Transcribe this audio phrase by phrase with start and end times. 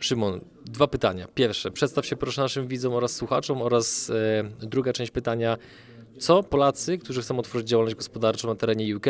[0.00, 1.26] Szymon, dwa pytania.
[1.34, 5.56] Pierwsze, przedstaw się proszę naszym widzom oraz słuchaczom oraz e, druga część pytania,
[6.18, 9.06] co Polacy, którzy chcą otworzyć działalność gospodarczą na terenie UK,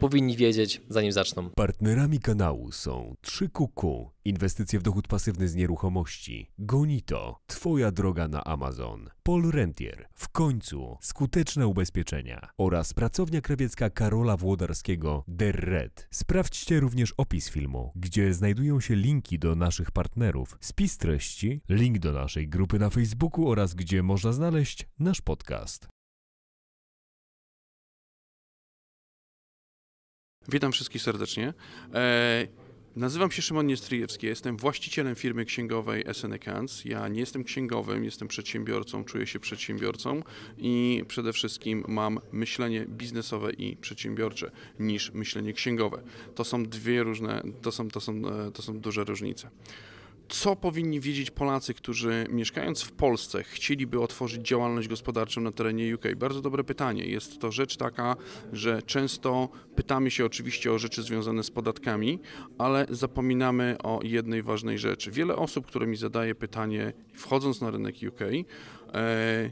[0.00, 1.50] powinni wiedzieć, zanim zaczną?
[1.50, 9.10] Partnerami kanału są 3QQ, inwestycje w dochód pasywny z nieruchomości, Gonito, Twoja droga na Amazon,
[9.22, 12.48] Paul Rentier, w końcu skuteczne ubezpieczenia.
[12.58, 16.08] Oraz pracownia krawiecka Karola Włodarskiego Der Red.
[16.10, 22.12] Sprawdźcie również opis filmu, gdzie znajdują się linki do naszych partnerów, spis treści, link do
[22.12, 25.97] naszej grupy na Facebooku oraz gdzie można znaleźć nasz podcast.
[30.48, 31.54] Witam wszystkich serdecznie.
[31.94, 32.46] E,
[32.96, 36.84] nazywam się Szymon Niestryjewski, jestem właścicielem firmy księgowej SN Accounts.
[36.84, 40.22] Ja nie jestem księgowym, jestem przedsiębiorcą, czuję się przedsiębiorcą
[40.58, 46.02] i przede wszystkim mam myślenie biznesowe i przedsiębiorcze niż myślenie księgowe.
[46.34, 49.50] To są dwie różne, to są, to są, e, to są duże różnice
[50.28, 56.04] co powinni wiedzieć Polacy, którzy mieszkając w Polsce chcieliby otworzyć działalność gospodarczą na terenie UK?
[56.16, 57.04] Bardzo dobre pytanie.
[57.04, 58.16] Jest to rzecz taka,
[58.52, 62.18] że często pytamy się oczywiście o rzeczy związane z podatkami,
[62.58, 65.10] ale zapominamy o jednej ważnej rzeczy.
[65.10, 68.20] Wiele osób, które mi zadaje pytanie, wchodząc na rynek UK,
[68.94, 69.50] e,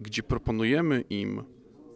[0.00, 1.42] gdzie proponujemy im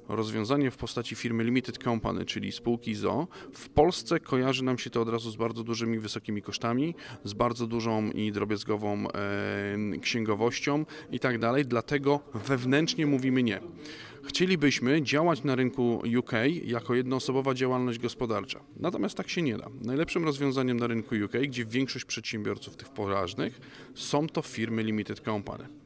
[0.08, 5.02] rozwiązanie w postaci firmy Limited Company, czyli spółki ZO, w Polsce kojarzy nam się to
[5.02, 6.94] od razu z bardzo dużymi, wysokimi kosztami,
[7.24, 13.60] z bardzo dużą i drobiazgową e, księgowością i tak dalej, dlatego wewnętrznie mówimy nie.
[14.24, 16.32] Chcielibyśmy działać na rynku UK
[16.64, 18.60] jako jednoosobowa działalność gospodarcza.
[18.76, 19.68] Natomiast tak się nie da.
[19.80, 23.60] Najlepszym rozwiązaniem na rynku UK, gdzie większość przedsiębiorców tych poważnych
[23.94, 25.81] są to firmy Limited Company.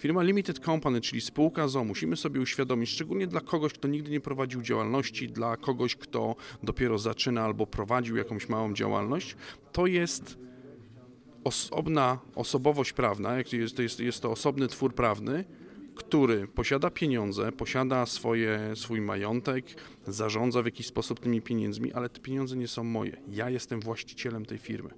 [0.00, 4.20] Firma Limited Company, czyli spółka ZO, musimy sobie uświadomić, szczególnie dla kogoś, kto nigdy nie
[4.20, 9.36] prowadził działalności, dla kogoś, kto dopiero zaczyna albo prowadził jakąś małą działalność,
[9.72, 10.38] to jest
[11.44, 15.44] osobna osobowość prawna, jest, jest, jest to osobny twór prawny,
[16.00, 19.64] który posiada pieniądze, posiada swoje, swój majątek,
[20.06, 23.16] zarządza w jakiś sposób tymi pieniędzmi, ale te pieniądze nie są moje.
[23.28, 24.90] Ja jestem właścicielem tej firmy.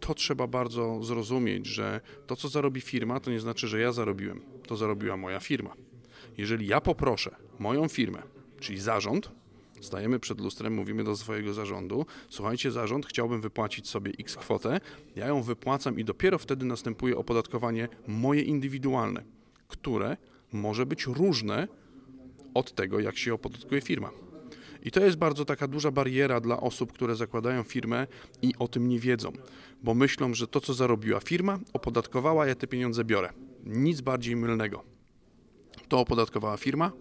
[0.00, 4.40] To trzeba bardzo zrozumieć, że to, co zarobi firma, to nie znaczy, że ja zarobiłem.
[4.66, 5.74] To zarobiła moja firma.
[6.38, 8.22] Jeżeli ja poproszę moją firmę,
[8.60, 9.30] czyli zarząd,
[9.80, 14.80] Stajemy przed lustrem, mówimy do swojego zarządu: Słuchajcie, zarząd, chciałbym wypłacić sobie x kwotę,
[15.16, 19.22] ja ją wypłacam i dopiero wtedy następuje opodatkowanie moje indywidualne,
[19.68, 20.16] które
[20.52, 21.68] może być różne
[22.54, 24.10] od tego, jak się opodatkuje firma.
[24.82, 28.06] I to jest bardzo taka duża bariera dla osób, które zakładają firmę
[28.42, 29.32] i o tym nie wiedzą,
[29.82, 33.32] bo myślą, że to, co zarobiła firma, opodatkowała, ja te pieniądze biorę.
[33.64, 34.84] Nic bardziej mylnego.
[35.88, 36.92] To opodatkowała firma,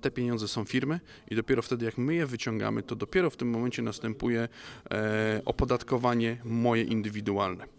[0.00, 3.50] te pieniądze są firmy i dopiero wtedy, jak my je wyciągamy, to dopiero w tym
[3.50, 4.48] momencie następuje
[4.90, 7.77] e, opodatkowanie moje indywidualne.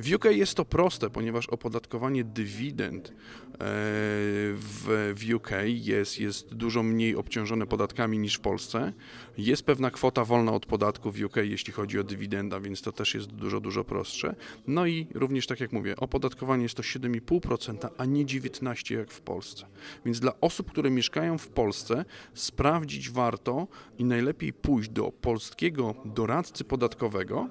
[0.00, 3.14] W UK jest to proste, ponieważ opodatkowanie dywidend e,
[3.54, 8.92] w, UK jest, jest dużo mniej obciążone podatkami niż w Polsce.
[9.38, 13.14] Jest pewna kwota wolna od podatku w UK, jeśli chodzi o dywidenda, więc to też
[13.14, 14.34] jest dużo, dużo prostsze.
[14.66, 19.20] No i również, tak jak mówię, opodatkowanie jest to 7,5%, a nie 19% jak w
[19.20, 19.66] Polsce.
[20.04, 22.04] Więc dla osób, które mieszkają w Polsce,
[22.34, 23.66] sprawdzić warto
[23.98, 27.48] i najlepiej pójść do polskiego doradcy podatkowego,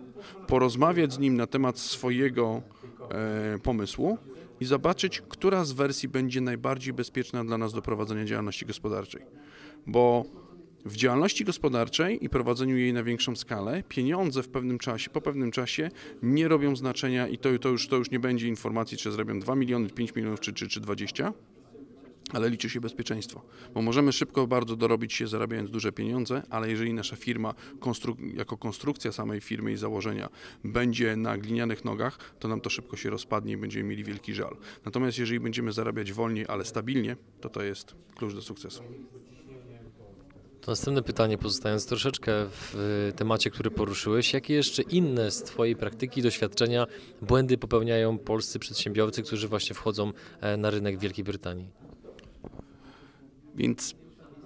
[0.47, 2.61] porozmawiać z nim na temat swojego
[3.11, 4.17] e, pomysłu
[4.59, 9.21] i zobaczyć, która z wersji będzie najbardziej bezpieczna dla nas do prowadzenia działalności gospodarczej.
[9.87, 10.25] Bo
[10.85, 15.51] w działalności gospodarczej i prowadzeniu jej na większą skalę pieniądze w pewnym czasie, po pewnym
[15.51, 15.89] czasie
[16.23, 19.55] nie robią znaczenia i to, to, już, to już nie będzie informacji, czy zrobią 2
[19.55, 21.33] miliony, 5 milionów czy, czy, czy 20,
[22.33, 23.41] ale liczy się bezpieczeństwo,
[23.73, 28.57] bo możemy szybko bardzo dorobić się zarabiając duże pieniądze, ale jeżeli nasza firma konstruk jako
[28.57, 30.29] konstrukcja samej firmy i założenia
[30.63, 34.57] będzie na glinianych nogach, to nam to szybko się rozpadnie i będziemy mieli wielki żal.
[34.85, 38.83] Natomiast jeżeli będziemy zarabiać wolniej, ale stabilnie, to to jest klucz do sukcesu.
[40.67, 46.21] To następne pytanie, pozostając troszeczkę w temacie, który poruszyłeś, jakie jeszcze inne z Twojej praktyki,
[46.21, 46.87] doświadczenia,
[47.21, 51.86] błędy popełniają polscy przedsiębiorcy, którzy właśnie wchodzą e, na rynek Wielkiej Brytanii?
[53.57, 53.95] Więc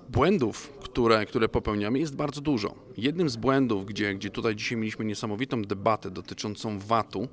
[0.09, 2.75] błędów, które, które popełniamy, jest bardzo dużo.
[2.97, 7.27] Jednym z błędów, gdzie, gdzie tutaj dzisiaj mieliśmy niesamowitą debatę dotyczącą VAT-u,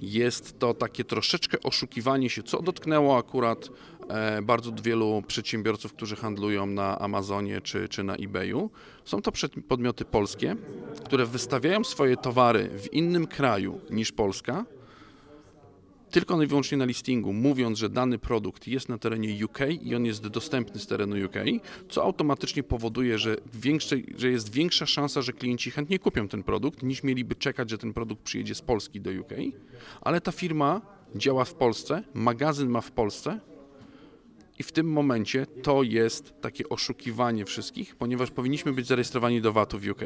[0.00, 3.68] jest to takie troszeczkę oszukiwanie się, co dotknęło akurat
[4.08, 8.70] e, bardzo wielu przedsiębiorców, którzy handlują na Amazonie czy, czy na eBayu.
[9.04, 9.32] Są to
[9.68, 10.56] podmioty polskie,
[11.04, 14.64] które wystawiają swoje towary w innym kraju niż Polska
[16.14, 20.04] tylko i wyłącznie na listingu, mówiąc, że dany produkt jest na terenie UK i on
[20.04, 21.36] jest dostępny z terenu UK,
[21.88, 26.82] co automatycznie powoduje, że, większej, że jest większa szansa, że klienci chętnie kupią ten produkt,
[26.82, 29.32] niż mieliby czekać, że ten produkt przyjedzie z Polski do UK.
[30.00, 30.80] Ale ta firma
[31.16, 33.40] działa w Polsce, magazyn ma w Polsce,
[34.58, 39.78] i w tym momencie to jest takie oszukiwanie wszystkich, ponieważ powinniśmy być zarejestrowani do VAT-u
[39.78, 40.00] w UK.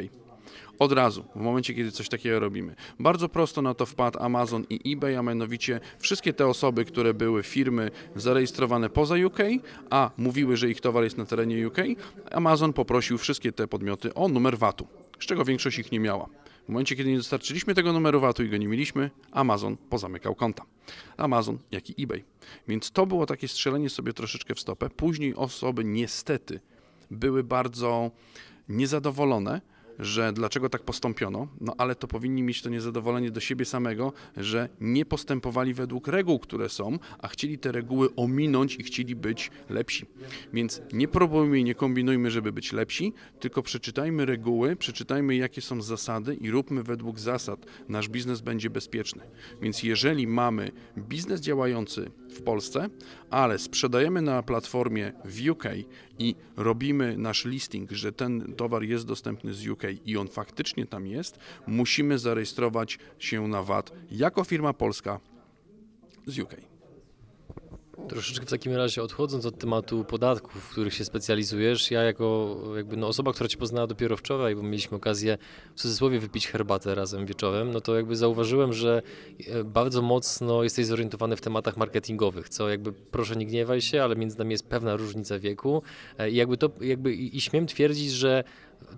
[0.78, 2.74] Od razu, w momencie, kiedy coś takiego robimy.
[2.98, 7.42] Bardzo prosto na to wpadł Amazon i eBay, a mianowicie wszystkie te osoby, które były
[7.42, 9.38] firmy zarejestrowane poza UK,
[9.90, 11.78] a mówiły, że ich towar jest na terenie UK,
[12.30, 14.86] Amazon poprosił wszystkie te podmioty o numer VAT-u,
[15.20, 16.28] z czego większość ich nie miała.
[16.68, 20.64] W momencie, kiedy nie dostarczyliśmy tego numeru VAT-u i go nie mieliśmy, Amazon pozamykał konta.
[21.16, 22.24] Amazon, jak i eBay.
[22.68, 24.90] Więc to było takie strzelenie sobie troszeczkę w stopę.
[24.90, 26.60] Później osoby niestety
[27.10, 28.10] były bardzo
[28.68, 29.60] niezadowolone,
[29.98, 34.68] że dlaczego tak postąpiono, no ale to powinni mieć to niezadowolenie do siebie samego, że
[34.80, 40.06] nie postępowali według reguł, które są, a chcieli te reguły ominąć i chcieli być lepsi.
[40.52, 45.82] Więc nie próbujmy i nie kombinujmy, żeby być lepsi, tylko przeczytajmy reguły, przeczytajmy jakie są
[45.82, 47.66] zasady i róbmy według zasad.
[47.88, 49.22] Nasz biznes będzie bezpieczny.
[49.62, 52.88] Więc jeżeli mamy biznes działający w Polsce,
[53.30, 55.64] ale sprzedajemy na platformie w UK
[56.18, 61.06] i robimy nasz listing, że ten towar jest dostępny z UK i on faktycznie tam
[61.06, 65.20] jest, musimy zarejestrować się na VAT jako firma polska
[66.26, 66.77] z UK.
[68.08, 72.96] Troszeczkę w takim razie odchodząc od tematu podatków, w których się specjalizujesz, ja jako jakby
[72.96, 75.38] no osoba, która Cię poznała dopiero wczoraj, bo mieliśmy okazję
[75.74, 79.02] w cudzysłowie wypić herbatę razem wieczorem, no to jakby zauważyłem, że
[79.46, 84.16] e, bardzo mocno jesteś zorientowany w tematach marketingowych, co jakby proszę nie gniewaj się, ale
[84.16, 85.82] między nami jest pewna różnica wieku
[86.18, 88.44] e, i jakby to jakby i śmiem twierdzić, że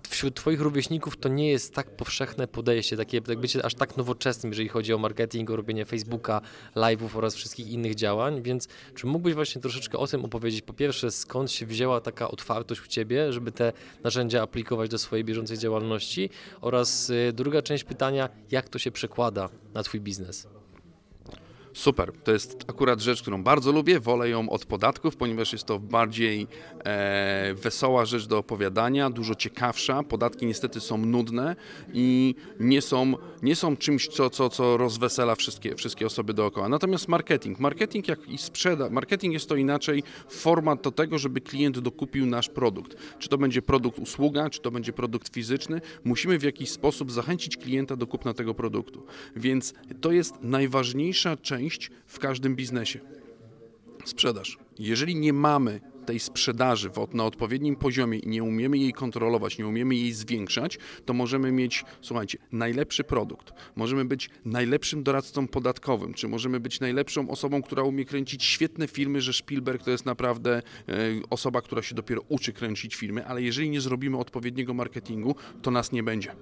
[0.09, 4.51] wśród Twoich rówieśników to nie jest tak powszechne podejście, takie tak bycie aż tak nowoczesnym,
[4.51, 6.41] jeżeli chodzi o marketing, o robienie Facebooka,
[6.75, 10.61] live'ów oraz wszystkich innych działań, więc czy mógłbyś właśnie troszeczkę o tym opowiedzieć?
[10.61, 13.73] Po pierwsze, skąd się wzięła taka otwartość u Ciebie, żeby te
[14.03, 16.29] narzędzia aplikować do swojej bieżącej działalności
[16.61, 20.60] oraz y, druga część pytania, jak to się przekłada na Twój biznes?
[21.73, 22.11] Super.
[22.23, 23.99] To jest akurat rzecz, którą bardzo lubię.
[23.99, 26.47] Wolę ją od podatków, ponieważ jest to bardziej
[26.85, 30.03] e, wesoła rzecz do opowiadania, dużo ciekawsza.
[30.03, 31.55] Podatki niestety są nudne
[31.93, 36.69] i nie są, nie są czymś, co, co, co rozwesela wszystkie, wszystkie osoby dookoła.
[36.69, 37.59] Natomiast marketing.
[37.59, 38.89] Marketing jak i sprzeda.
[38.89, 42.97] Marketing jest to inaczej format do tego, żeby klient dokupił nasz produkt.
[43.19, 45.81] Czy to będzie produkt usługa, czy to będzie produkt fizyczny.
[46.03, 49.03] Musimy w jakiś sposób zachęcić klienta do kupna tego produktu.
[49.35, 52.99] Więc to jest najważniejsza część część w każdym biznesie.
[54.05, 54.57] Sprzedaż.
[54.79, 59.95] Jeżeli nie mamy tej sprzedaży na odpowiednim poziomie i nie umiemy jej kontrolować, nie umiemy
[59.95, 66.59] jej zwiększać, to możemy mieć, słuchajcie, najlepszy produkt, możemy być najlepszym doradcą podatkowym, czy możemy
[66.59, 70.61] być najlepszą osobą, która umie kręcić świetne filmy, że Spielberg to jest naprawdę e,
[71.29, 75.91] osoba, która się dopiero uczy kręcić filmy, ale jeżeli nie zrobimy odpowiedniego marketingu, to nas
[75.91, 76.35] nie będzie.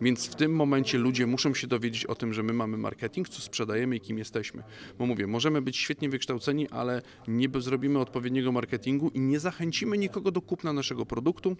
[0.00, 3.42] Więc w tym momencie ludzie muszą się dowiedzieć o tym, że my mamy marketing, co
[3.42, 4.62] sprzedajemy i kim jesteśmy.
[4.98, 10.30] Bo mówię, możemy być świetnie wykształceni, ale nie zrobimy odpowiedniego marketingu i nie zachęcimy nikogo
[10.30, 11.56] do kupna naszego produktu,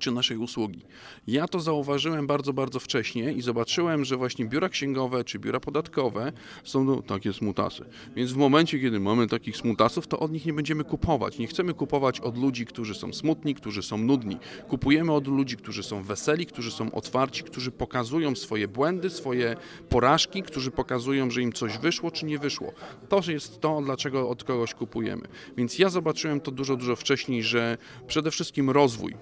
[0.00, 0.82] czy naszej usługi.
[1.26, 6.32] Ja to zauważyłem bardzo, bardzo wcześnie i zobaczyłem, że właśnie biura księgowe czy biura podatkowe
[6.64, 7.84] są no, takie smutasy.
[8.16, 11.38] Więc w momencie, kiedy mamy takich smutasów, to od nich nie będziemy kupować.
[11.38, 14.36] Nie chcemy kupować od ludzi, którzy są smutni, którzy są nudni.
[14.68, 19.56] Kupujemy od ludzi, którzy są weseli, którzy są otwarci, którzy pokazują swoje błędy, swoje
[19.88, 22.72] porażki, którzy pokazują, że im coś wyszło czy nie wyszło.
[23.08, 25.22] To jest to, dlaczego od kogoś kupujemy.
[25.56, 29.14] Więc ja zobaczyłem to dużo, dużo wcześniej, że przede wszystkim rozwój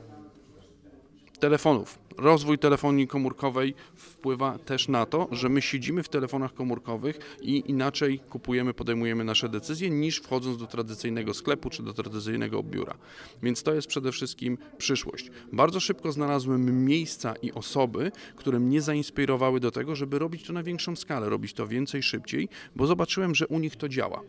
[1.38, 1.98] telefonów.
[2.16, 8.18] Rozwój telefonii komórkowej wpływa też na to, że my siedzimy w telefonach komórkowych i inaczej
[8.18, 12.94] kupujemy, podejmujemy nasze decyzje niż wchodząc do tradycyjnego sklepu czy do tradycyjnego biura.
[13.42, 15.30] Więc to jest przede wszystkim przyszłość.
[15.52, 20.62] Bardzo szybko znalazłem miejsca i osoby, które mnie zainspirowały do tego, żeby robić to na
[20.62, 24.22] większą skalę, robić to więcej, szybciej, bo zobaczyłem, że u nich to działa.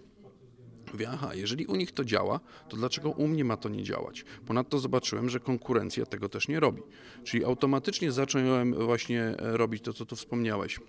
[0.93, 4.25] Mówię, aha, jeżeli u nich to działa, to dlaczego u mnie ma to nie działać?
[4.45, 6.81] Ponadto zobaczyłem, że konkurencja tego też nie robi.
[7.23, 10.79] Czyli automatycznie zacząłem właśnie e, robić to, co tu wspomniałeś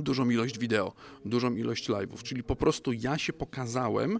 [0.00, 0.92] dużą ilość wideo,
[1.24, 4.18] dużą ilość live'ów, czyli po prostu ja się pokazałem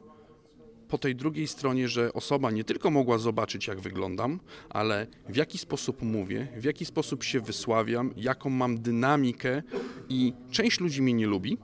[0.88, 5.58] po tej drugiej stronie, że osoba nie tylko mogła zobaczyć, jak wyglądam, ale w jaki
[5.58, 9.62] sposób mówię, w jaki sposób się wysławiam, jaką mam dynamikę
[10.08, 11.58] i część ludzi mnie nie lubi,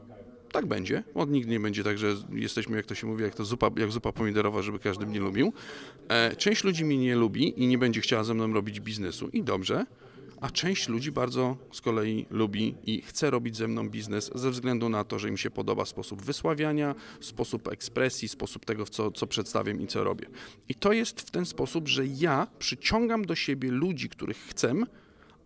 [0.52, 1.02] tak będzie.
[1.14, 3.92] Od nigdy nie będzie tak, że jesteśmy, jak to się mówi, jak to zupa, jak
[3.92, 5.52] zupa pomidorowa, żeby każdy mnie lubił.
[6.09, 9.42] E, część ludzi mnie nie lubi i nie będzie chciała ze mną robić biznesu i
[9.42, 9.87] dobrze,
[10.42, 14.88] a część ludzi bardzo z kolei lubi i chce robić ze mną biznes ze względu
[14.88, 19.80] na to, że im się podoba sposób wysławiania, sposób ekspresji, sposób tego, co, co przedstawiam
[19.80, 20.26] i co robię.
[20.68, 24.75] I to jest w ten sposób, że ja przyciągam do siebie ludzi, których chcę,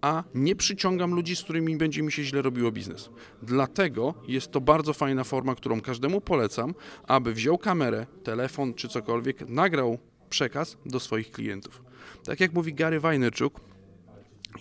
[0.07, 3.11] a nie przyciągam ludzi, z którymi będzie mi się źle robiło biznes.
[3.43, 6.75] Dlatego jest to bardzo fajna forma, którą każdemu polecam,
[7.07, 9.99] aby wziął kamerę, telefon czy cokolwiek, nagrał
[10.31, 11.83] przekaz do swoich klientów.
[12.25, 13.61] Tak jak mówi Gary Vaynerchuk,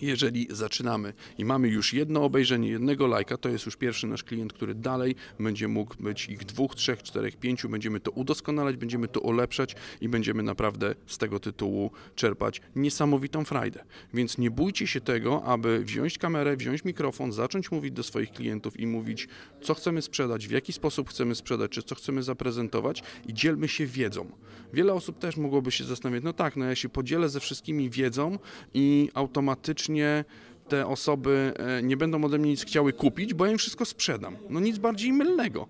[0.02, 4.52] jeżeli zaczynamy i mamy już jedno obejrzenie, jednego lajka, to jest już pierwszy nasz klient,
[4.52, 7.68] który dalej będzie mógł być ich dwóch, trzech, czterech, pięciu.
[7.68, 13.84] Będziemy to udoskonalać, będziemy to ulepszać i będziemy naprawdę z tego tytułu czerpać niesamowitą frajdę.
[14.14, 18.80] Więc nie bójcie się tego, aby wziąć kamerę, wziąć mikrofon, zacząć mówić do swoich klientów
[18.80, 19.28] i mówić,
[19.62, 23.86] co chcemy sprzedać, w jaki sposób chcemy sprzedać, czy co chcemy zaprezentować i dzielmy się
[23.86, 24.30] wiedzą.
[24.72, 28.38] Wiele osób też mogłoby się zastanawiać, no tak, no ja się podzielę ze wszystkimi wiedzą
[28.74, 30.24] i automatycznie faktycznie
[30.68, 34.36] te osoby e, nie będą ode mnie nic chciały kupić, bo ja im wszystko sprzedam.
[34.50, 35.68] No nic bardziej mylnego.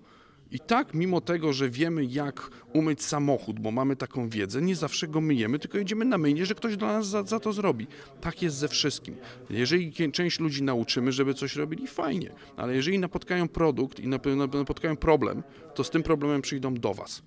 [0.51, 5.07] I tak, mimo tego, że wiemy, jak umyć samochód, bo mamy taką wiedzę, nie zawsze
[5.07, 7.87] go myjemy, tylko jedziemy na myjnie, że ktoś dla nas za, za, to zrobi.
[8.21, 9.15] Tak jest ze wszystkim.
[9.49, 15.43] Jeżeli część ludzi nauczymy, żeby coś robili, fajnie, ale jeżeli napotkają produkt i napotkają problem,
[15.75, 17.21] to z tym problemem przyjdą do Was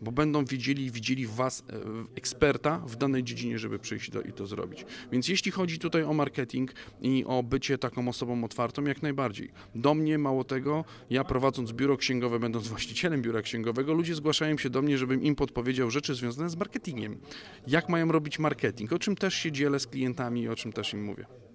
[0.00, 1.74] bo będą widzieli widzieli w Was e,
[2.16, 4.86] eksperta w danej dziedzinie, żeby przyjść do, i to zrobić.
[5.12, 9.50] Więc jeśli chodzi tutaj o marketing i o bycie taką osobą otwartą, jak najbardziej.
[9.74, 14.70] Do mnie, mało tego, ja prowadząc biuro księgowe, będąc właścicielem biura księgowego, ludzie zgłaszają się
[14.70, 17.20] do mnie, żebym im podpowiedział rzeczy związane z marketingiem.
[17.66, 20.92] Jak mają robić marketing, o czym też się dzielę z klientami i o czym też
[20.92, 21.47] im mówię.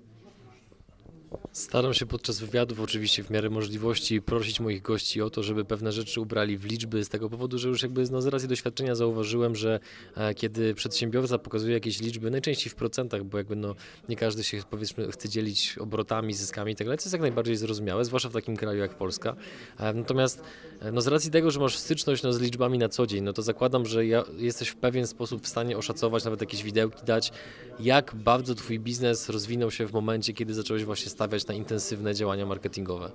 [1.52, 5.92] Staram się podczas wywiadów, oczywiście w miarę możliwości, prosić moich gości o to, żeby pewne
[5.92, 9.56] rzeczy ubrali w liczby, z tego powodu, że już jakby no, z racji doświadczenia zauważyłem,
[9.56, 9.80] że
[10.16, 13.76] e, kiedy przedsiębiorca pokazuje jakieś liczby, najczęściej w procentach, bo jakby no,
[14.10, 18.06] nie każdy się powiedzmy chce dzielić obrotami, zyskami i tak co jest jak najbardziej zrozumiałe,
[18.06, 19.36] zwłaszcza w takim kraju jak Polska.
[19.80, 20.42] E, natomiast
[20.82, 23.34] e, no, z racji tego, że masz styczność no, z liczbami na co dzień, no
[23.34, 27.32] to zakładam, że ja, jesteś w pewien sposób w stanie oszacować, nawet jakieś widełki dać,
[27.80, 32.46] jak bardzo twój biznes rozwinął się w momencie, kiedy zacząłeś właśnie stawiać na intensywne działania
[32.46, 33.12] marketingowe.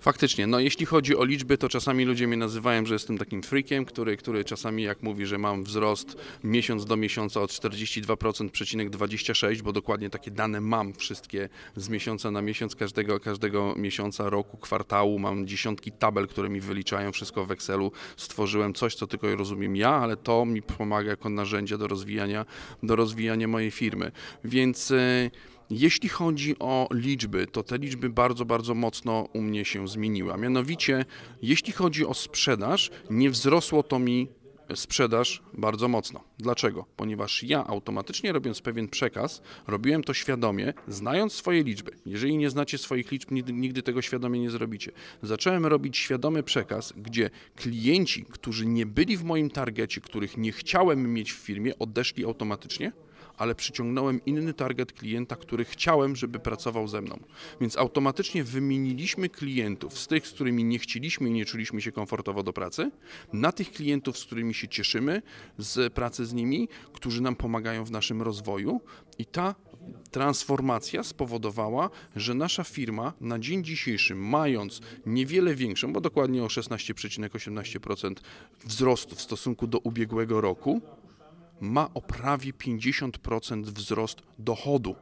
[0.00, 3.84] Faktycznie, no jeśli chodzi o liczby, to czasami ludzie mnie nazywają, że jestem takim freakiem,
[3.84, 10.10] który, który czasami jak mówi, że mam wzrost miesiąc do miesiąca od 42,26, bo dokładnie
[10.10, 15.92] takie dane mam wszystkie z miesiąca na miesiąc, każdego, każdego miesiąca, roku, kwartału, mam dziesiątki
[15.92, 20.44] tabel, które mi wyliczają wszystko w Excelu, stworzyłem coś, co tylko rozumiem ja, ale to
[20.44, 22.46] mi pomaga jako narzędzie do rozwijania,
[22.82, 24.12] do rozwijania mojej firmy,
[24.44, 24.90] więc...
[24.90, 25.30] Yy,
[25.70, 30.32] jeśli chodzi o liczby, to te liczby bardzo, bardzo mocno u mnie się zmieniły.
[30.32, 31.04] A mianowicie,
[31.42, 34.28] jeśli chodzi o sprzedaż, nie wzrosło to mi
[34.74, 36.24] sprzedaż bardzo mocno.
[36.38, 36.86] Dlaczego?
[36.96, 41.92] Ponieważ ja automatycznie robiąc pewien przekaz, robiłem to świadomie, znając swoje liczby.
[42.06, 44.92] Jeżeli nie znacie swoich liczb, nigdy, tego świadomie nie zrobicie.
[45.22, 51.12] Zacząłem robić świadomy przekaz, gdzie klienci, którzy nie byli w moim targecie, których nie chciałem
[51.12, 52.92] mieć w firmie, odeszli automatycznie
[53.38, 57.18] ale przyciągnąłem inny target klienta, który chciałem, żeby pracował ze mną.
[57.60, 62.42] Więc automatycznie wymieniliśmy klientów z tych, z którymi nie chcieliśmy i nie czuliśmy się komfortowo
[62.42, 62.90] do pracy,
[63.32, 65.22] na tych klientów, z którymi się cieszymy
[65.58, 68.80] z pracy z nimi, którzy nam pomagają w naszym rozwoju
[69.18, 69.54] i ta
[70.10, 78.14] transformacja spowodowała, że nasza firma na dzień dzisiejszy, mając niewiele większą, bo dokładnie o 16,18%
[78.64, 80.80] wzrostu w stosunku do ubiegłego roku,
[81.60, 84.94] ma o prawie 50% wzrost dochodu.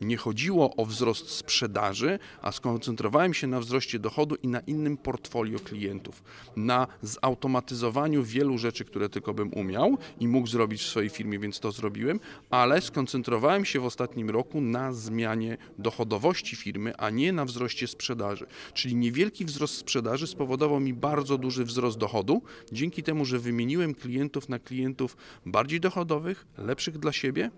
[0.00, 5.58] Nie chodziło o wzrost sprzedaży, a skoncentrowałem się na wzroście dochodu i na innym portfolio
[5.58, 6.22] klientów,
[6.56, 11.60] na zautomatyzowaniu wielu rzeczy, które tylko bym umiał i mógł zrobić w swojej firmie, więc
[11.60, 12.20] to zrobiłem,
[12.50, 18.46] ale skoncentrowałem się w ostatnim roku na zmianie dochodowości firmy, a nie na wzroście sprzedaży.
[18.74, 24.48] Czyli niewielki wzrost sprzedaży spowodował mi bardzo duży wzrost dochodu, dzięki temu, że wymieniłem klientów
[24.48, 27.50] na klientów bardziej dochodowych, lepszych dla siebie,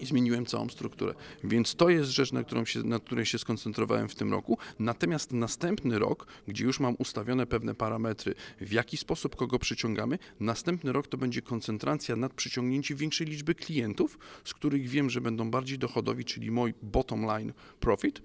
[0.00, 1.14] i zmieniłem całą strukturę.
[1.44, 4.58] Więc to jest rzecz, na, którą się, na której się skoncentrowałem w tym roku.
[4.78, 10.92] Natomiast następny rok, gdzie już mam ustawione pewne parametry, w jaki sposób kogo przyciągamy, następny
[10.92, 15.78] rok to będzie koncentracja nad przyciągnięciem większej liczby klientów, z których wiem, że będą bardziej
[15.78, 18.22] dochodowi, czyli mój bottom line profit e,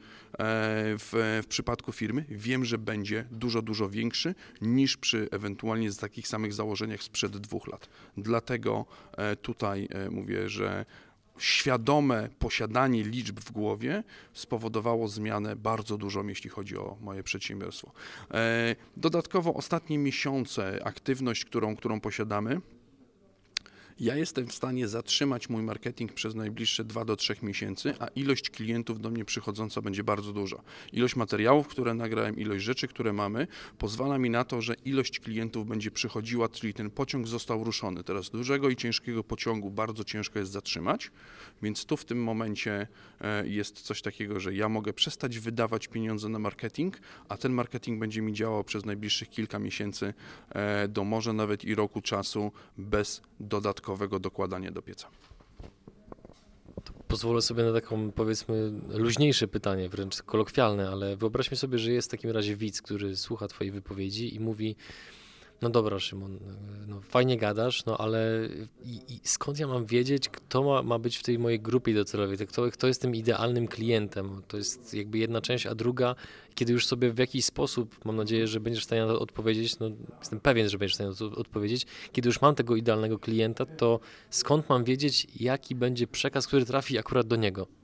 [0.98, 6.28] w, w przypadku firmy, wiem, że będzie dużo, dużo większy niż przy ewentualnie z takich
[6.28, 7.90] samych założeniach sprzed dwóch lat.
[8.18, 8.86] Dlatego
[9.18, 10.86] e, tutaj e, mówię, że
[11.39, 14.03] świadome posiadanie liczb w głowie
[14.34, 17.91] spowodowało zmianę bardzo dużą, jeśli chodzi o moje przedsiębiorstwo.
[18.31, 22.62] E, dodatkowo ostatnie miesiące, aktywność, którą, którą posiadamy,
[24.00, 28.50] Ja jestem w stanie zatrzymać mój marketing przez najbliższe 2 do 3 miesięcy, a ilość
[28.50, 30.62] klientów do mnie przychodząca będzie bardzo duża.
[30.94, 35.68] Ilość materiałów, które nagrałem, ilość rzeczy, które mamy, pozwala mi na to, że ilość klientów
[35.68, 38.03] będzie przychodziła, czyli ten pociąg został ruszony.
[38.03, 41.12] Teraz dużego i ciężkiego pociągu bardzo ciężko jest zatrzymać,
[41.62, 42.88] więc tu w tym momencie
[43.22, 46.98] e, jest coś takiego, że ja mogę przestać wydawać pieniądze na marketing,
[47.29, 50.13] a ten marketing będzie mi działał przez najbliższych kilka miesięcy
[50.50, 53.22] e, do może nawet i roku czasu bez
[53.89, 55.08] dodatkowego dokładania do pieca.
[57.08, 62.12] Pozwolę sobie na taką, powiedzmy, luźniejsze pytanie, wręcz kolokwialne, ale wyobraźmy sobie, że jest w
[62.12, 64.75] takim razie widz, który słucha Twojej wypowiedzi i mówi:
[65.62, 66.39] no dobra, Szymon,
[66.88, 68.50] no fajnie gadasz, no ale
[68.84, 72.38] i, i skąd ja mam wiedzieć, kto ma, ma być w tej mojej grupie docelowej,
[72.38, 74.42] kto, kto jest tym idealnym klientem?
[74.48, 76.16] To jest jakby jedna część, a druga,
[76.56, 79.80] kiedy już sobie w jakiś sposób, mam nadzieję, że będziesz w stanie na to odpowiedzieć,
[79.80, 83.20] no jestem pewien, że będziesz w stanie na to odpowiedzieć, kiedy już mam tego idealnego
[83.20, 84.00] klienta, to
[84.30, 87.79] skąd mam wiedzieć, jaki będzie przekaz, który trafi akurat do niego?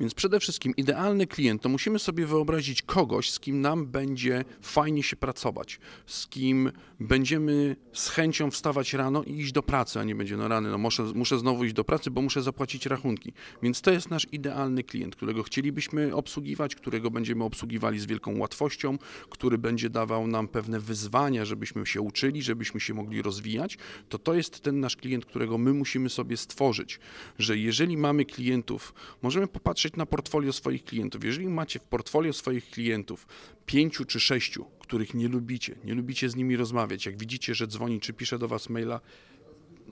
[0.00, 5.02] Więc przede wszystkim idealny klient to musimy sobie wyobrazić kogoś, z kim nam będzie fajnie
[5.02, 10.14] się pracować, z kim będziemy z chęcią wstawać rano i iść do pracy, a nie
[10.14, 13.32] będzie no rany, no muszę, muszę znowu iść do pracy, bo muszę zapłacić rachunki.
[13.62, 18.98] Więc to jest nasz idealny klient, którego chcielibyśmy obsługiwać, którego będziemy obsługiwali z wielką łatwością,
[19.30, 23.78] który będzie dawał nam pewne wyzwania, żebyśmy się uczyli, żebyśmy się mogli rozwijać.
[24.08, 27.00] To to jest ten nasz klient, którego my musimy sobie stworzyć,
[27.38, 31.24] że jeżeli mamy klientów, możemy popatrzeć patrzeć na portfolio swoich klientów.
[31.24, 33.26] Jeżeli macie w portfolio swoich klientów
[33.66, 38.00] pięciu czy sześciu, których nie lubicie, nie lubicie z nimi rozmawiać, jak widzicie, że dzwoni
[38.00, 39.00] czy pisze do was maila,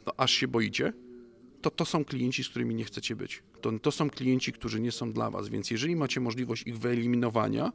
[0.06, 0.92] no aż się boicie,
[1.62, 3.42] to to są klienci, z którymi nie chcecie być.
[3.60, 7.72] To, to są klienci, którzy nie są dla was, więc jeżeli macie możliwość ich wyeliminowania,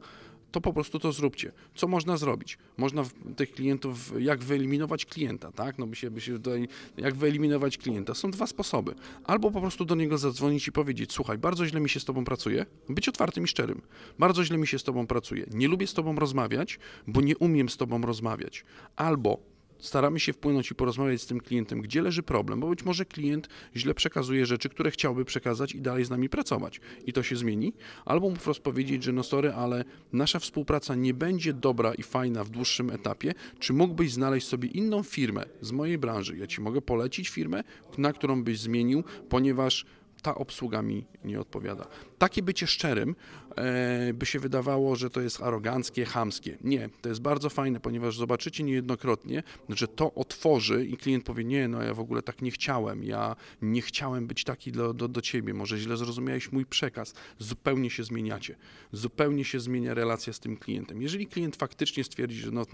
[0.50, 1.52] to po prostu to zróbcie.
[1.74, 2.58] Co można zrobić?
[2.76, 3.04] Można
[3.36, 5.78] tych klientów, jak wyeliminować klienta, tak?
[5.78, 8.14] No by się, by się tutaj, jak wyeliminować klienta?
[8.14, 8.94] Są dwa sposoby.
[9.24, 12.24] Albo po prostu do niego zadzwonić i powiedzieć, słuchaj, bardzo źle mi się z tobą
[12.24, 13.82] pracuje, być otwartym i szczerym.
[14.18, 15.46] Bardzo źle mi się z tobą pracuje.
[15.50, 18.64] Nie lubię z tobą rozmawiać, bo nie umiem z tobą rozmawiać.
[18.96, 23.04] Albo staramy się wpłynąć i porozmawiać z tym klientem, gdzie leży problem, bo być może
[23.04, 26.80] klient źle przekazuje rzeczy, które chciałby przekazać i dalej z nami pracować.
[27.06, 27.72] I to się zmieni.
[28.04, 32.44] Albo mu wprost powiedzieć, że no sorry, ale nasza współpraca nie będzie dobra i fajna
[32.44, 33.34] w dłuższym etapie.
[33.58, 36.36] Czy mógłbyś znaleźć sobie inną firmę z mojej branży?
[36.36, 37.64] Ja ci mogę polecić firmę,
[37.98, 39.86] na którą byś zmienił, ponieważ
[40.22, 41.86] ta obsługa mi nie odpowiada.
[42.18, 43.16] Takie bycie szczerym
[43.56, 46.58] e, by się wydawało, że to jest aroganckie, chamskie.
[46.64, 51.68] Nie, to jest bardzo fajne, ponieważ zobaczycie niejednokrotnie, że to otworzy i klient powie, nie,
[51.68, 55.20] no ja w ogóle tak nie chciałem, ja nie chciałem być taki do, do, do
[55.20, 57.14] ciebie, może źle zrozumiałeś mój przekaz.
[57.38, 58.56] Zupełnie się zmieniacie.
[58.92, 61.02] Zupełnie się zmienia relacja z tym klientem.
[61.02, 62.66] Jeżeli klient faktycznie stwierdzi, że no,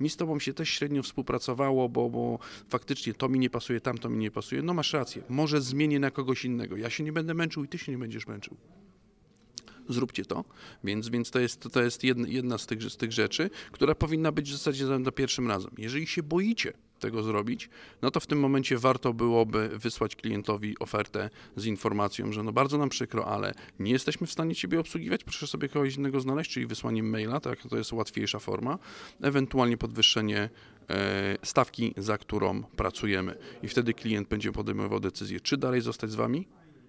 [0.00, 4.10] mi z tobą się też średnio współpracowało, bo, bo faktycznie to mi nie pasuje, tamto
[4.10, 6.76] mi nie pasuje, no masz rację, może zmienię na kogoś innego.
[6.76, 8.56] Ja się nie będę męczył i ty się nie będziesz męczył
[9.88, 10.44] zróbcie to.
[10.84, 14.32] Więc, więc to jest, to jest jedna, jedna z, tych, z tych rzeczy, która powinna
[14.32, 15.70] być w zasadzie za pierwszym razem.
[15.78, 17.68] Jeżeli się boicie tego zrobić,
[18.02, 22.78] no to w tym momencie warto byłoby wysłać klientowi ofertę z informacją, że no bardzo
[22.78, 26.66] nam przykro, ale nie jesteśmy w stanie Ciebie obsługiwać, proszę sobie kogoś innego znaleźć, czyli
[26.66, 28.78] wysłaniem maila, tak, to jest łatwiejsza forma,
[29.22, 30.50] ewentualnie podwyższenie
[30.90, 36.14] e, stawki, za którą pracujemy i wtedy klient będzie podejmował decyzję, czy dalej zostać z
[36.14, 36.46] Wami,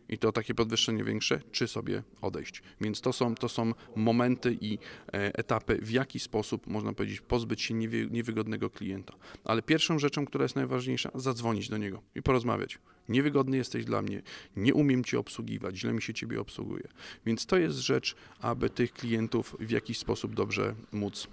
[0.10, 2.62] i to takie podwyższenie większe, czy sobie odejść.
[2.82, 7.62] Więc to są, to są momenty i e, etapy, w jaki sposób, można powiedzieć, pozbyć
[7.62, 9.14] się niewy, niewygodnego klienta.
[9.44, 12.80] Ale pierwszą rzeczą, która jest najważniejsza, zadzwonić do niego i porozmawiać.
[13.10, 14.22] Niewygodny jesteś dla mnie,
[14.56, 16.88] nie umiem cię obsługiwać, źle mi się ciebie obsługuje.
[17.26, 21.28] Więc to jest rzecz, aby tych klientów w jakiś sposób dobrze móc,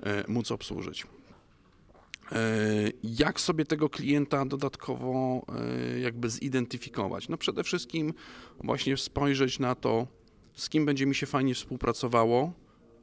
[0.00, 1.06] e, móc obsłużyć.
[2.32, 5.42] E, jak sobie tego klienta dodatkowo
[5.94, 7.28] e, jakby zidentyfikować?
[7.28, 8.14] No przede wszystkim
[8.64, 10.06] właśnie spojrzeć na to,
[10.54, 12.52] z kim będzie mi się fajnie współpracowało,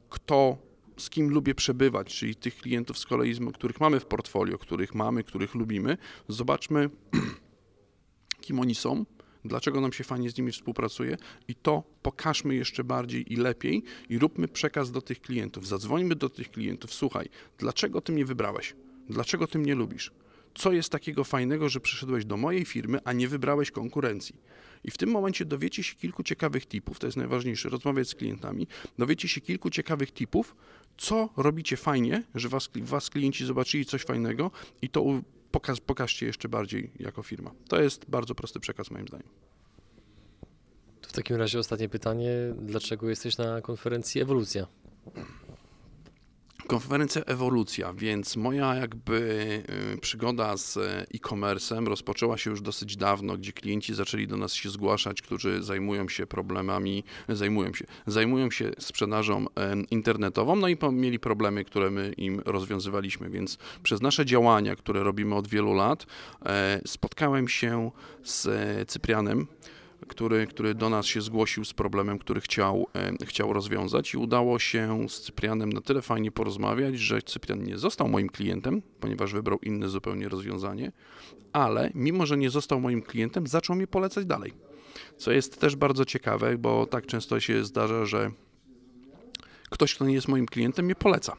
[0.08, 0.58] kto,
[0.96, 5.24] z kim lubię przebywać, czyli tych klientów z kolei, których mamy w portfolio, których mamy,
[5.24, 5.96] których lubimy.
[6.28, 6.90] Zobaczmy,
[8.40, 9.04] kim oni są,
[9.44, 11.16] dlaczego nam się fajnie z nimi współpracuje
[11.48, 15.66] i to pokażmy jeszcze bardziej i lepiej i róbmy przekaz do tych klientów.
[15.66, 18.74] Zadzwońmy do tych klientów, słuchaj, dlaczego ty mnie wybrałeś?
[19.12, 20.10] Dlaczego ty mnie lubisz?
[20.54, 24.36] Co jest takiego fajnego, że przyszedłeś do mojej firmy, a nie wybrałeś konkurencji?
[24.84, 28.66] I w tym momencie dowiecie się kilku ciekawych tipów, to jest najważniejsze, rozmawiać z klientami,
[28.98, 30.56] dowiecie się kilku ciekawych tipów,
[30.98, 34.50] co robicie fajnie, że was, was klienci zobaczyli coś fajnego
[34.82, 35.04] i to
[35.50, 37.50] pokaż, pokażcie jeszcze bardziej jako firma.
[37.68, 39.28] To jest bardzo prosty przekaz moim zdaniem.
[41.02, 44.66] W takim razie ostatnie pytanie, dlaczego jesteś na konferencji Ewolucja?
[46.66, 49.14] Konferencja Ewolucja, więc moja jakby
[49.94, 54.52] y, przygoda z e, e-commerce'em rozpoczęła się już dosyć dawno, gdzie klienci zaczęli do nas
[54.52, 59.46] się zgłaszać, którzy zajmują się problemami, zajmują się, zajmują się sprzedażą
[59.90, 65.34] internetową, no i mieli problemy, które my im rozwiązywaliśmy, więc przez nasze działania, które robimy
[65.34, 66.06] od wielu lat,
[66.46, 67.90] e, spotkałem się
[68.24, 69.46] z e, Cyprianem,
[70.12, 74.58] który, który do nas się zgłosił z problemem, który chciał, e, chciał rozwiązać i udało
[74.58, 79.58] się z Cyprianem na tyle fajnie porozmawiać, że Cyprian nie został moim klientem, ponieważ wybrał
[79.58, 80.92] inne zupełnie rozwiązanie,
[81.52, 84.52] ale mimo, że nie został moim klientem, zaczął mnie polecać dalej.
[85.16, 88.30] Co jest też bardzo ciekawe, bo tak często się zdarza, że
[89.70, 91.36] ktoś, kto nie jest moim klientem, mnie poleca.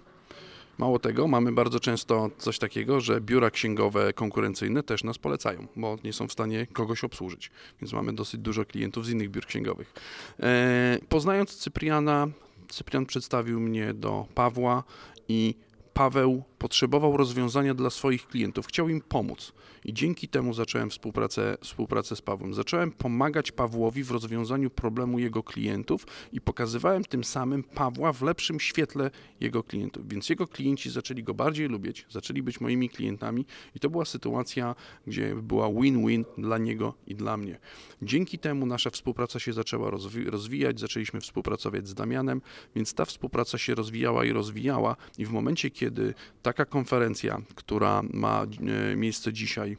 [0.77, 5.97] Mało tego, mamy bardzo często coś takiego, że biura księgowe konkurencyjne też nas polecają, bo
[6.03, 7.51] nie są w stanie kogoś obsłużyć.
[7.81, 9.93] Więc mamy dosyć dużo klientów z innych biur księgowych.
[10.39, 12.27] E, poznając Cypriana,
[12.69, 14.83] Cyprian przedstawił mnie do Pawła
[15.27, 15.55] i
[15.93, 19.53] Paweł potrzebował rozwiązania dla swoich klientów, chciał im pomóc.
[19.85, 22.53] I dzięki temu zacząłem współpracę, współpracę z Pawłem.
[22.53, 28.59] Zacząłem pomagać Pawłowi w rozwiązaniu problemu jego klientów i pokazywałem tym samym Pawła w lepszym
[28.59, 30.07] świetle jego klientów.
[30.07, 33.45] Więc jego klienci zaczęli go bardziej lubić, zaczęli być moimi klientami
[33.75, 34.75] i to była sytuacja,
[35.07, 37.59] gdzie była win-win dla niego i dla mnie.
[38.01, 42.41] Dzięki temu nasza współpraca się zaczęła rozwi- rozwijać, zaczęliśmy współpracować z Damianem,
[42.75, 46.13] więc ta współpraca się rozwijała i rozwijała i w momencie, kiedy
[46.53, 49.77] taka konferencja, która ma e, miejsce dzisiaj,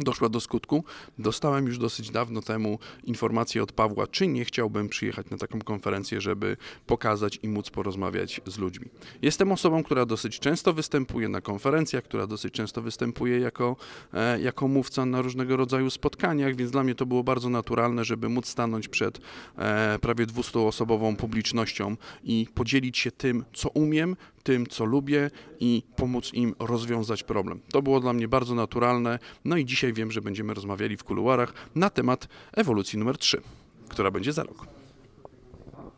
[0.00, 0.84] doszła do skutku.
[1.18, 6.20] Dostałem już dosyć dawno temu informację od Pawła, czy nie chciałbym przyjechać na taką konferencję,
[6.20, 8.86] żeby pokazać i móc porozmawiać z ludźmi.
[9.22, 13.76] Jestem osobą, która dosyć często występuje na konferencjach, która dosyć często występuje jako,
[14.14, 18.28] e, jako mówca na różnego rodzaju spotkaniach, więc dla mnie to było bardzo naturalne, żeby
[18.28, 19.20] móc stanąć przed
[19.58, 26.34] e, prawie 200-osobową publicznością i podzielić się tym, co umiem, tym, co lubię i pomóc
[26.34, 27.60] im rozwiązać problem.
[27.72, 29.18] To było dla mnie bardzo naturalne.
[29.44, 33.40] No i dzisiaj wiem, że będziemy rozmawiali w kuluarach na temat ewolucji numer 3,
[33.88, 34.66] która będzie za rok.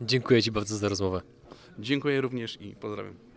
[0.01, 1.21] Dziękuję Ci bardzo za rozmowę.
[1.79, 3.34] Dziękuję również i pozdrawiam.